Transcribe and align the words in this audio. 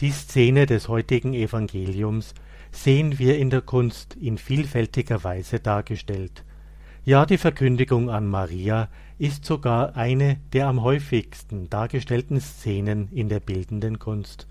Die 0.00 0.12
Szene 0.12 0.66
des 0.66 0.86
heutigen 0.86 1.34
Evangeliums 1.34 2.32
sehen 2.70 3.18
wir 3.18 3.36
in 3.36 3.50
der 3.50 3.62
Kunst 3.62 4.14
in 4.14 4.38
vielfältiger 4.38 5.24
Weise 5.24 5.58
dargestellt. 5.58 6.44
Ja, 7.04 7.26
die 7.26 7.36
Verkündigung 7.36 8.08
an 8.08 8.28
Maria 8.28 8.90
ist 9.18 9.44
sogar 9.44 9.96
eine 9.96 10.36
der 10.52 10.68
am 10.68 10.82
häufigsten 10.82 11.68
dargestellten 11.68 12.40
Szenen 12.40 13.08
in 13.10 13.28
der 13.28 13.40
bildenden 13.40 13.98
Kunst. 13.98 14.46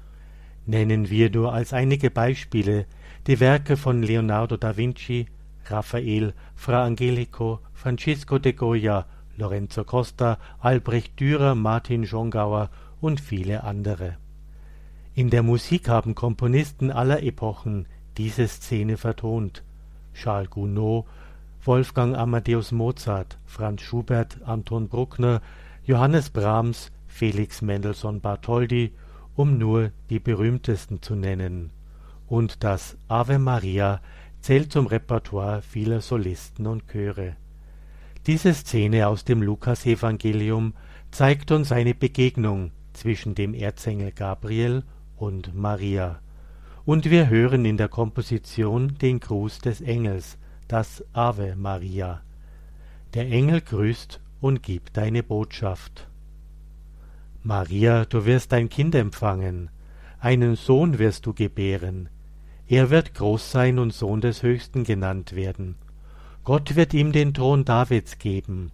Nennen 0.66 1.10
wir 1.10 1.30
nur 1.30 1.54
als 1.54 1.72
einige 1.72 2.12
Beispiele 2.12 2.86
die 3.26 3.40
Werke 3.40 3.78
von 3.78 4.04
Leonardo 4.04 4.58
da 4.58 4.76
Vinci, 4.76 5.28
Raphael, 5.68 6.34
Fra 6.56 6.84
Angelico, 6.84 7.62
Francisco 7.74 8.38
de 8.38 8.52
Goya, 8.52 9.06
Lorenzo 9.38 9.86
Costa, 9.86 10.40
Albrecht 10.60 11.18
Dürer, 11.18 11.56
Martin 11.56 12.06
Schongauer 12.06 12.70
und 13.00 13.22
viele 13.22 13.64
andere. 13.64 14.18
In 15.18 15.32
der 15.32 15.42
Musik 15.42 15.90
haben 15.90 16.14
Komponisten 16.14 16.92
aller 16.92 17.24
Epochen 17.24 17.88
diese 18.18 18.48
Szene 18.48 18.98
vertont. 18.98 19.64
Charles 20.14 20.52
Gounod, 20.52 21.06
Wolfgang 21.64 22.16
Amadeus 22.16 22.72
Mozart, 22.72 23.40
Franz 23.48 23.82
Schubert, 23.82 24.38
Anton 24.46 24.90
Bruckner, 24.90 25.42
Johannes 25.84 26.30
Brahms, 26.30 26.92
Felix 27.08 27.64
Mendelssohn 27.64 28.22
Bartholdy, 28.22 28.94
um 29.36 29.58
nur 29.58 29.90
die 30.12 30.20
berühmtesten 30.20 31.02
zu 31.02 31.16
nennen. 31.16 31.72
Und 32.28 32.64
das 32.64 32.96
Ave 33.08 33.40
Maria 33.40 34.02
zählt 34.42 34.72
zum 34.72 34.86
Repertoire 34.86 35.64
vieler 35.64 36.02
Solisten 36.02 36.68
und 36.68 36.88
Chöre. 36.92 37.36
Diese 38.28 38.54
Szene 38.54 39.08
aus 39.08 39.24
dem 39.24 39.42
Lukasevangelium 39.42 40.76
zeigt 41.10 41.50
uns 41.50 41.72
eine 41.72 41.96
Begegnung 41.96 42.70
zwischen 42.94 43.34
dem 43.34 43.56
Erzengel 43.56 44.12
Gabriel 44.12 44.84
und 45.18 45.54
Maria. 45.54 46.20
Und 46.86 47.10
wir 47.10 47.30
hören 47.30 47.66
in 47.66 47.78
der 47.78 47.90
Komposition 47.90 48.98
den 48.98 49.20
Gruß 49.20 49.60
des 49.60 49.82
Engels, 49.82 50.38
das 50.68 51.04
Ave 51.14 51.56
Maria. 51.56 52.22
Der 53.14 53.28
Engel 53.30 53.62
grüßt 53.62 54.22
und 54.40 54.64
gibt 54.64 54.96
deine 54.96 55.24
Botschaft. 55.24 56.08
Maria, 57.44 58.06
du 58.06 58.26
wirst 58.26 58.54
ein 58.54 58.70
Kind 58.70 58.96
empfangen, 58.96 59.70
einen 60.20 60.56
Sohn 60.56 60.98
wirst 60.98 61.26
du 61.26 61.34
gebären, 61.34 62.10
er 62.70 62.90
wird 62.90 63.14
groß 63.14 63.52
sein 63.52 63.80
und 63.80 63.94
Sohn 63.94 64.20
des 64.20 64.44
Höchsten 64.44 64.84
genannt 64.84 65.36
werden. 65.36 65.76
Gott 66.44 66.76
wird 66.76 66.94
ihm 66.94 67.14
den 67.14 67.34
Thron 67.34 67.64
Davids 67.64 68.18
geben. 68.20 68.72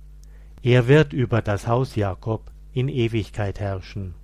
Er 0.64 0.88
wird 0.88 1.14
über 1.14 1.44
das 1.44 1.68
Haus 1.68 1.96
Jakob 1.96 2.52
in 2.74 2.90
Ewigkeit 2.90 3.60
herrschen. 3.60 4.16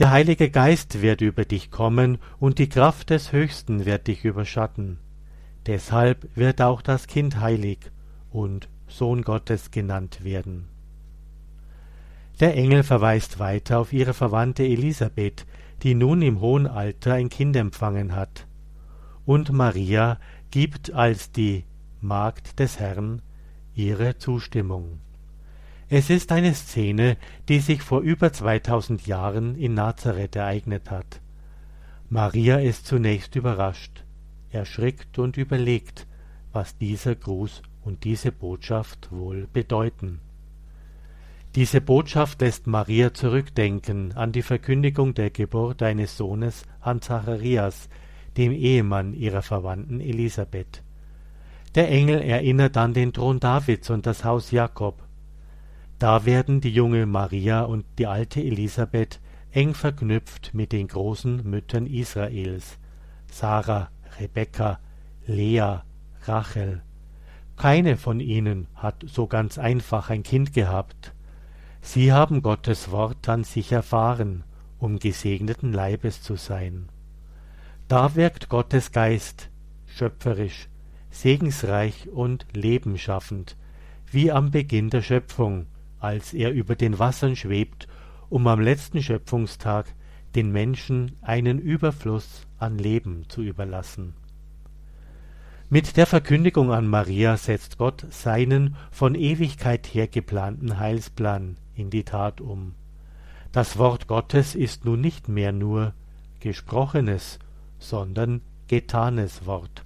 Der 0.00 0.10
Heilige 0.10 0.48
Geist 0.48 1.02
wird 1.02 1.20
über 1.20 1.44
dich 1.44 1.70
kommen, 1.70 2.16
und 2.38 2.58
die 2.58 2.70
Kraft 2.70 3.10
des 3.10 3.32
Höchsten 3.32 3.84
wird 3.84 4.06
dich 4.06 4.24
überschatten. 4.24 4.98
Deshalb 5.66 6.26
wird 6.34 6.62
auch 6.62 6.80
das 6.80 7.06
Kind 7.06 7.38
heilig 7.38 7.80
und 8.30 8.70
Sohn 8.88 9.20
Gottes 9.20 9.70
genannt 9.70 10.24
werden. 10.24 10.68
Der 12.40 12.56
Engel 12.56 12.82
verweist 12.82 13.40
weiter 13.40 13.78
auf 13.78 13.92
ihre 13.92 14.14
Verwandte 14.14 14.62
Elisabeth, 14.62 15.44
die 15.82 15.94
nun 15.94 16.22
im 16.22 16.40
hohen 16.40 16.66
Alter 16.66 17.12
ein 17.12 17.28
Kind 17.28 17.54
empfangen 17.54 18.16
hat. 18.16 18.46
Und 19.26 19.52
Maria 19.52 20.18
gibt 20.50 20.94
als 20.94 21.30
die 21.30 21.66
Magd 22.00 22.58
des 22.58 22.80
Herrn 22.80 23.20
ihre 23.74 24.16
Zustimmung. 24.16 25.00
Es 25.92 26.08
ist 26.08 26.30
eine 26.30 26.54
Szene, 26.54 27.16
die 27.48 27.58
sich 27.58 27.82
vor 27.82 28.00
über 28.00 28.32
zweitausend 28.32 29.08
Jahren 29.08 29.56
in 29.56 29.74
Nazareth 29.74 30.36
ereignet 30.36 30.88
hat. 30.88 31.20
Maria 32.08 32.58
ist 32.58 32.86
zunächst 32.86 33.34
überrascht, 33.34 34.04
erschrickt 34.50 35.18
und 35.18 35.36
überlegt, 35.36 36.06
was 36.52 36.78
dieser 36.78 37.16
Gruß 37.16 37.62
und 37.82 38.04
diese 38.04 38.30
Botschaft 38.30 39.08
wohl 39.10 39.48
bedeuten. 39.52 40.20
Diese 41.56 41.80
Botschaft 41.80 42.40
lässt 42.40 42.68
Maria 42.68 43.12
zurückdenken 43.12 44.12
an 44.12 44.30
die 44.30 44.42
Verkündigung 44.42 45.14
der 45.14 45.30
Geburt 45.30 45.82
eines 45.82 46.16
Sohnes 46.16 46.66
an 46.80 47.02
Zacharias, 47.02 47.88
dem 48.36 48.52
Ehemann 48.52 49.12
ihrer 49.12 49.42
Verwandten 49.42 50.00
Elisabeth. 50.00 50.84
Der 51.74 51.88
Engel 51.90 52.20
erinnert 52.22 52.76
an 52.76 52.94
den 52.94 53.12
Thron 53.12 53.40
Davids 53.40 53.90
und 53.90 54.06
das 54.06 54.24
Haus 54.24 54.52
Jakob, 54.52 55.09
da 56.00 56.24
werden 56.24 56.62
die 56.62 56.70
junge 56.70 57.04
Maria 57.04 57.60
und 57.60 57.84
die 57.98 58.06
alte 58.06 58.40
Elisabeth 58.40 59.20
eng 59.52 59.74
verknüpft 59.74 60.54
mit 60.54 60.72
den 60.72 60.88
großen 60.88 61.42
Müttern 61.48 61.86
Israels, 61.86 62.78
Sarah, 63.30 63.90
Rebekka, 64.18 64.80
Lea, 65.26 65.80
Rachel. 66.22 66.80
Keine 67.58 67.98
von 67.98 68.18
ihnen 68.18 68.66
hat 68.74 69.04
so 69.06 69.26
ganz 69.26 69.58
einfach 69.58 70.08
ein 70.08 70.22
Kind 70.22 70.54
gehabt. 70.54 71.12
Sie 71.82 72.14
haben 72.14 72.40
Gottes 72.40 72.90
Wort 72.90 73.28
an 73.28 73.44
sich 73.44 73.70
erfahren, 73.70 74.44
um 74.78 74.98
gesegneten 74.98 75.74
Leibes 75.74 76.22
zu 76.22 76.36
sein. 76.36 76.88
Da 77.88 78.14
wirkt 78.14 78.48
Gottes 78.48 78.92
Geist, 78.92 79.50
schöpferisch, 79.84 80.70
segensreich 81.10 82.08
und 82.08 82.46
lebenschaffend, 82.54 83.58
wie 84.10 84.32
am 84.32 84.50
Beginn 84.50 84.88
der 84.88 85.02
Schöpfung, 85.02 85.66
als 86.00 86.32
er 86.32 86.52
über 86.52 86.74
den 86.74 86.98
Wassern 86.98 87.36
schwebt, 87.36 87.86
um 88.28 88.46
am 88.46 88.60
letzten 88.60 89.02
Schöpfungstag 89.02 89.86
den 90.34 90.50
Menschen 90.50 91.16
einen 91.22 91.58
Überfluss 91.58 92.46
an 92.58 92.78
Leben 92.78 93.28
zu 93.28 93.42
überlassen. 93.42 94.14
Mit 95.68 95.96
der 95.96 96.06
Verkündigung 96.06 96.72
an 96.72 96.88
Maria 96.88 97.36
setzt 97.36 97.78
Gott 97.78 98.04
seinen 98.10 98.74
von 98.90 99.14
Ewigkeit 99.14 99.86
her 99.86 100.08
geplanten 100.08 100.78
Heilsplan 100.80 101.56
in 101.74 101.90
die 101.90 102.02
Tat 102.02 102.40
um. 102.40 102.74
Das 103.52 103.78
Wort 103.78 104.08
Gottes 104.08 104.54
ist 104.54 104.84
nun 104.84 105.00
nicht 105.00 105.28
mehr 105.28 105.52
nur 105.52 105.94
gesprochenes, 106.40 107.38
sondern 107.78 108.40
getanes 108.66 109.46
Wort. 109.46 109.84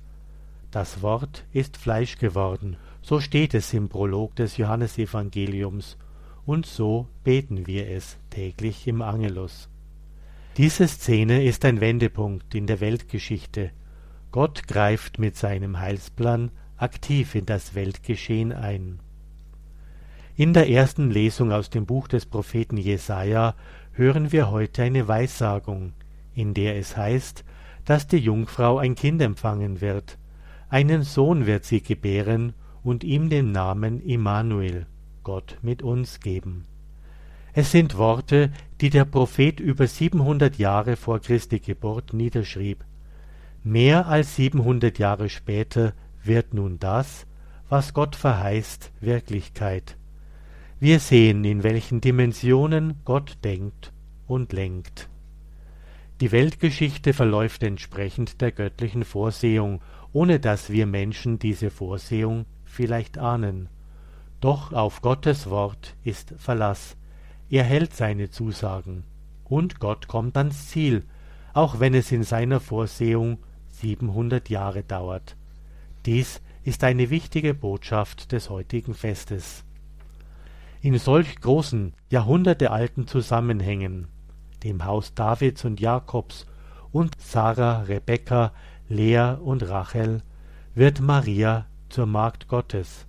Das 0.70 1.02
Wort 1.02 1.44
ist 1.52 1.76
Fleisch 1.76 2.18
geworden, 2.18 2.76
so 3.02 3.20
steht 3.20 3.54
es 3.54 3.72
im 3.74 3.88
Prolog 3.88 4.34
des 4.36 4.56
Johannesevangeliums, 4.56 5.96
und 6.46 6.66
so 6.66 7.08
beten 7.22 7.66
wir 7.66 7.88
es 7.88 8.18
täglich 8.30 8.86
im 8.86 9.02
Angelus. 9.02 9.68
Diese 10.56 10.86
Szene 10.86 11.44
ist 11.44 11.64
ein 11.64 11.80
Wendepunkt 11.80 12.54
in 12.54 12.66
der 12.66 12.80
Weltgeschichte. 12.80 13.70
Gott 14.30 14.66
greift 14.68 15.18
mit 15.18 15.36
seinem 15.36 15.80
Heilsplan 15.80 16.50
aktiv 16.76 17.34
in 17.34 17.46
das 17.46 17.74
Weltgeschehen 17.74 18.52
ein. 18.52 19.00
In 20.36 20.52
der 20.52 20.68
ersten 20.68 21.10
Lesung 21.10 21.52
aus 21.52 21.70
dem 21.70 21.86
Buch 21.86 22.08
des 22.08 22.26
Propheten 22.26 22.76
Jesaja 22.76 23.54
hören 23.92 24.32
wir 24.32 24.50
heute 24.50 24.82
eine 24.82 25.06
Weissagung, 25.06 25.92
in 26.34 26.54
der 26.54 26.76
es 26.76 26.96
heißt, 26.96 27.44
dass 27.84 28.06
die 28.06 28.18
Jungfrau 28.18 28.78
ein 28.78 28.96
Kind 28.96 29.22
empfangen 29.22 29.80
wird, 29.80 30.18
einen 30.68 31.02
Sohn 31.02 31.46
wird 31.46 31.64
sie 31.64 31.82
gebären 31.82 32.54
und 32.82 33.04
ihm 33.04 33.28
den 33.30 33.52
Namen 33.52 34.00
Immanuel, 34.00 34.86
Gott 35.24 35.58
mit 35.62 35.82
uns 35.82 36.20
geben. 36.20 36.66
Es 37.52 37.70
sind 37.70 37.98
Worte, 37.98 38.52
die 38.80 38.90
der 38.90 39.04
Prophet 39.04 39.60
über 39.60 39.86
siebenhundert 39.86 40.56
Jahre 40.56 40.96
vor 40.96 41.20
Christi 41.20 41.60
Geburt 41.60 42.12
niederschrieb. 42.12 42.84
Mehr 43.62 44.06
als 44.06 44.36
siebenhundert 44.36 44.98
Jahre 44.98 45.28
später 45.28 45.94
wird 46.22 46.52
nun 46.52 46.78
das, 46.78 47.26
was 47.68 47.94
Gott 47.94 48.14
verheißt, 48.16 48.92
Wirklichkeit. 49.00 49.96
Wir 50.80 51.00
sehen, 51.00 51.44
in 51.44 51.62
welchen 51.62 52.00
Dimensionen 52.00 53.00
Gott 53.04 53.38
denkt 53.42 53.92
und 54.26 54.52
lenkt. 54.52 55.08
Die 56.20 56.30
Weltgeschichte 56.30 57.12
verläuft 57.12 57.62
entsprechend 57.62 58.40
der 58.40 58.52
göttlichen 58.52 59.04
Vorsehung, 59.04 59.80
ohne 60.12 60.40
dass 60.40 60.70
wir 60.70 60.86
Menschen 60.86 61.38
diese 61.38 61.70
Vorsehung 61.70 62.46
vielleicht 62.64 63.18
ahnen. 63.18 63.68
Doch 64.44 64.74
auf 64.74 65.00
Gottes 65.00 65.48
Wort 65.48 65.96
ist 66.04 66.34
Verlass. 66.36 66.98
Er 67.48 67.64
hält 67.64 67.96
seine 67.96 68.28
Zusagen. 68.28 69.04
Und 69.44 69.80
Gott 69.80 70.06
kommt 70.06 70.36
ans 70.36 70.68
Ziel, 70.68 71.06
auch 71.54 71.80
wenn 71.80 71.94
es 71.94 72.12
in 72.12 72.24
seiner 72.24 72.60
Vorsehung 72.60 73.38
siebenhundert 73.68 74.50
Jahre 74.50 74.82
dauert. 74.82 75.38
Dies 76.04 76.42
ist 76.62 76.84
eine 76.84 77.08
wichtige 77.08 77.54
Botschaft 77.54 78.32
des 78.32 78.50
heutigen 78.50 78.92
Festes. 78.92 79.64
In 80.82 80.98
solch 80.98 81.40
großen, 81.40 81.94
jahrhundertealten 82.10 83.06
Zusammenhängen, 83.06 84.08
dem 84.62 84.84
Haus 84.84 85.14
Davids 85.14 85.64
und 85.64 85.80
Jakobs 85.80 86.44
und 86.92 87.18
Sarah, 87.18 87.84
Rebekka, 87.84 88.52
Lea 88.90 89.36
und 89.42 89.66
Rachel, 89.66 90.20
wird 90.74 91.00
Maria 91.00 91.64
zur 91.88 92.04
Magd 92.04 92.46
Gottes. 92.46 93.06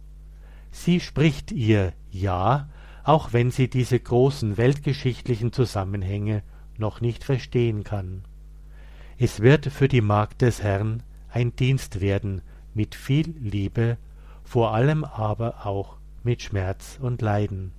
Sie 0.77 0.99
spricht 0.99 1.53
ihr 1.53 1.93
Ja, 2.11 2.67
auch 3.05 3.31
wenn 3.31 3.49
sie 3.49 3.69
diese 3.69 3.97
großen 3.97 4.57
weltgeschichtlichen 4.57 5.53
Zusammenhänge 5.53 6.43
noch 6.77 6.99
nicht 6.99 7.23
verstehen 7.23 7.85
kann. 7.85 8.23
Es 9.17 9.39
wird 9.39 9.67
für 9.67 9.87
die 9.87 10.01
Magd 10.01 10.41
des 10.41 10.61
Herrn 10.61 11.01
ein 11.29 11.55
Dienst 11.55 12.01
werden 12.01 12.41
mit 12.73 12.93
viel 12.93 13.33
Liebe, 13.39 13.97
vor 14.43 14.73
allem 14.73 15.05
aber 15.05 15.65
auch 15.65 15.95
mit 16.23 16.41
Schmerz 16.41 16.99
und 17.01 17.21
Leiden. 17.21 17.71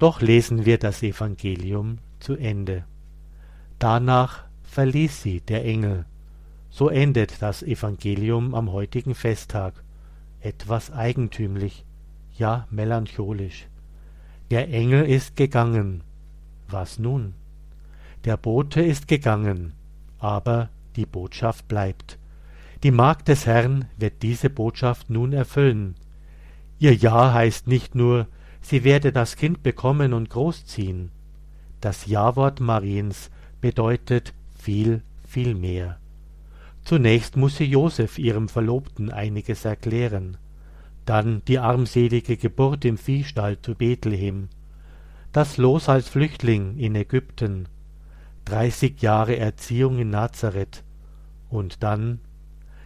Doch 0.00 0.20
lesen 0.20 0.66
wir 0.66 0.78
das 0.78 1.04
Evangelium 1.04 1.98
zu 2.18 2.34
Ende. 2.34 2.84
Danach 3.78 4.46
verließ 4.64 5.22
sie 5.22 5.40
der 5.42 5.64
Engel. 5.64 6.06
So 6.70 6.88
endet 6.88 7.40
das 7.40 7.62
Evangelium 7.62 8.56
am 8.56 8.72
heutigen 8.72 9.14
Festtag, 9.14 9.84
etwas 10.40 10.92
eigentümlich, 10.92 11.84
ja 12.36 12.66
melancholisch. 12.70 13.66
Der 14.50 14.68
Engel 14.72 15.04
ist 15.04 15.36
gegangen. 15.36 16.02
Was 16.68 16.98
nun? 16.98 17.34
Der 18.24 18.36
Bote 18.36 18.80
ist 18.82 19.08
gegangen, 19.08 19.74
aber 20.18 20.70
die 20.96 21.06
Botschaft 21.06 21.68
bleibt. 21.68 22.18
Die 22.82 22.90
Magd 22.90 23.28
des 23.28 23.46
Herrn 23.46 23.86
wird 23.96 24.22
diese 24.22 24.50
Botschaft 24.50 25.10
nun 25.10 25.32
erfüllen. 25.32 25.94
Ihr 26.78 26.94
Ja 26.94 27.32
heißt 27.32 27.66
nicht 27.66 27.94
nur, 27.94 28.28
sie 28.60 28.84
werde 28.84 29.12
das 29.12 29.36
Kind 29.36 29.62
bekommen 29.62 30.12
und 30.12 30.30
großziehen. 30.30 31.10
Das 31.80 32.06
Ja-Wort 32.06 32.60
Mariens 32.60 33.30
bedeutet 33.60 34.32
viel, 34.56 35.02
viel 35.26 35.54
mehr. 35.54 35.98
Zunächst 36.88 37.36
muss 37.36 37.58
sie 37.58 37.66
Josef 37.66 38.18
ihrem 38.18 38.48
Verlobten 38.48 39.10
einiges 39.10 39.66
erklären, 39.66 40.38
dann 41.04 41.42
die 41.46 41.58
armselige 41.58 42.38
Geburt 42.38 42.82
im 42.86 42.96
Viehstall 42.96 43.60
zu 43.60 43.74
Bethlehem, 43.74 44.48
das 45.30 45.58
Los 45.58 45.90
als 45.90 46.08
Flüchtling 46.08 46.78
in 46.78 46.94
Ägypten, 46.94 47.68
dreißig 48.46 49.02
Jahre 49.02 49.36
Erziehung 49.36 49.98
in 49.98 50.08
Nazareth. 50.08 50.82
Und 51.50 51.82
dann 51.82 52.20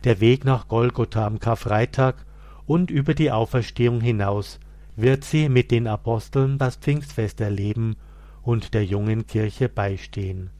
der 0.02 0.18
Weg 0.18 0.44
nach 0.44 0.66
Golgotha 0.66 1.24
am 1.24 1.38
Karfreitag 1.38 2.26
und 2.66 2.90
über 2.90 3.14
die 3.14 3.30
Auferstehung 3.30 4.00
hinaus 4.00 4.58
wird 4.96 5.22
sie 5.22 5.48
mit 5.48 5.70
den 5.70 5.86
Aposteln 5.86 6.58
das 6.58 6.74
Pfingstfest 6.74 7.40
erleben 7.40 7.94
und 8.42 8.74
der 8.74 8.84
jungen 8.84 9.28
Kirche 9.28 9.68
beistehen. 9.68 10.50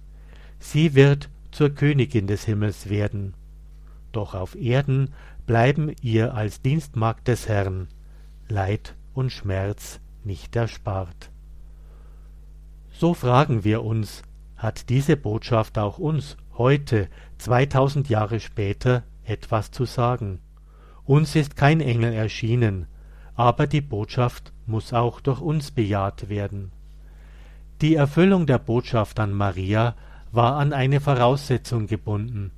Sie 0.61 0.95
wird 0.95 1.29
zur 1.53 1.71
Königin 1.71 2.27
des 2.27 2.45
Himmels 2.45 2.89
werden. 2.89 3.35
Doch 4.11 4.35
auf 4.35 4.57
Erden 4.57 5.11
bleiben 5.47 5.95
ihr 6.03 6.35
als 6.35 6.63
Dienstmagd 6.63 7.29
des 7.29 7.49
Herrn 7.49 7.89
Leid 8.49 8.95
und 9.15 9.31
Schmerz 9.31 10.01
nicht 10.25 10.57
erspart. 10.57 11.31
So 12.91 13.15
fragen 13.15 13.65
wir 13.65 13.83
uns, 13.85 14.23
hat 14.57 14.89
diese 14.89 15.17
Botschaft 15.17 15.79
auch 15.79 15.99
uns 15.99 16.37
heute, 16.57 17.09
zweitausend 17.39 18.09
Jahre 18.09 18.41
später, 18.41 19.03
etwas 19.25 19.71
zu 19.71 19.85
sagen. 19.85 20.41
Uns 21.05 21.35
ist 21.35 21.57
kein 21.57 21.81
Engel 21.81 22.13
erschienen, 22.13 22.87
aber 23.35 23.67
die 23.67 23.81
Botschaft 23.81 24.53
muss 24.67 24.93
auch 24.93 25.21
durch 25.21 25.41
uns 25.41 25.71
bejaht 25.71 26.29
werden. 26.29 26.71
Die 27.81 27.97
Erfüllung 27.97 28.47
der 28.47 28.59
Botschaft 28.59 29.19
an 29.19 29.33
Maria 29.33 29.97
war 30.33 30.57
an 30.57 30.73
eine 30.73 31.01
Voraussetzung 31.01 31.87
gebunden. 31.87 32.51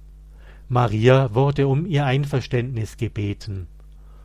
Maria 0.69 1.35
wurde 1.35 1.67
um 1.69 1.87
ihr 1.87 2.07
Einverständnis 2.07 2.97
gebeten. 2.97 3.67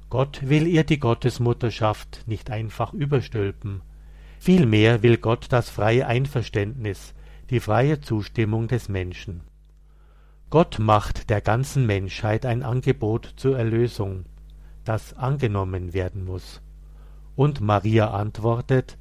Gott 0.09 0.47
will 0.47 0.67
ihr 0.67 0.83
die 0.83 0.99
Gottesmutterschaft 0.99 2.23
nicht 2.27 2.49
einfach 2.51 2.93
überstülpen. 2.93 3.81
Vielmehr 4.39 5.03
will 5.03 5.17
Gott 5.17 5.47
das 5.49 5.69
freie 5.69 6.07
Einverständnis, 6.07 7.13
die 7.49 7.59
freie 7.59 7.99
Zustimmung 7.99 8.67
des 8.67 8.87
Menschen. 8.87 9.41
Gott 10.49 10.79
macht 10.79 11.29
der 11.29 11.41
ganzen 11.41 11.85
Menschheit 11.85 12.45
ein 12.45 12.63
Angebot 12.63 13.33
zur 13.35 13.57
Erlösung, 13.57 14.25
das 14.83 15.13
angenommen 15.13 15.93
werden 15.93 16.23
muss. 16.25 16.61
Und 17.35 17.61
Maria 17.61 18.11
antwortet, 18.11 18.97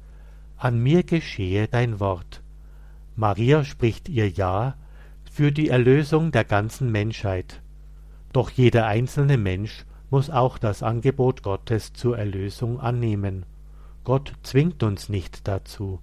An 0.57 0.77
mir 0.79 1.03
geschehe 1.03 1.67
dein 1.67 1.99
Wort. 1.99 2.43
Maria 3.19 3.65
spricht 3.65 4.07
ihr 4.07 4.29
Ja 4.29 4.75
für 5.29 5.51
die 5.51 5.67
Erlösung 5.67 6.31
der 6.31 6.45
ganzen 6.45 6.89
Menschheit. 6.89 7.61
Doch 8.31 8.49
jeder 8.49 8.85
einzelne 8.85 9.37
Mensch 9.37 9.85
muss 10.09 10.29
auch 10.29 10.57
das 10.57 10.83
Angebot 10.83 11.43
Gottes 11.43 11.91
zur 11.91 12.17
Erlösung 12.17 12.79
annehmen. 12.79 13.45
Gott 14.05 14.31
zwingt 14.43 14.83
uns 14.83 15.09
nicht 15.09 15.49
dazu. 15.49 15.99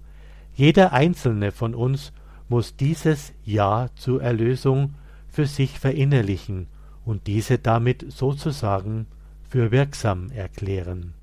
Jeder 0.53 0.93
einzelne 0.93 1.51
von 1.51 1.73
uns 1.73 2.13
muss 2.49 2.75
dieses 2.75 3.33
Ja 3.43 3.87
zur 3.95 4.21
Erlösung 4.21 4.93
für 5.27 5.47
sich 5.47 5.79
verinnerlichen 5.79 6.67
und 7.03 7.25
diese 7.25 7.57
damit 7.57 8.05
sozusagen 8.11 9.07
für 9.49 9.71
wirksam 9.71 10.29
erklären. 10.29 11.15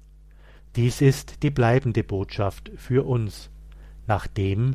Dies 0.74 1.00
ist 1.00 1.44
die 1.44 1.50
bleibende 1.50 2.02
Botschaft 2.02 2.72
für 2.74 3.06
uns, 3.06 3.48
nachdem 4.08 4.74